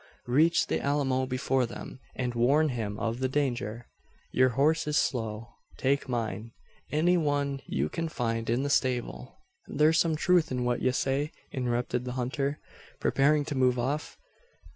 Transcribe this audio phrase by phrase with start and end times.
[0.25, 3.85] Reach the Alamo before them, and warn him of the danger!
[4.31, 5.49] Your horse is slow.
[5.77, 6.53] Take mine
[6.91, 9.37] any one you can find in the stable"
[9.77, 12.57] "Thur's some truth in what ye say," interrupted the hunter,
[12.99, 14.17] preparing to move off.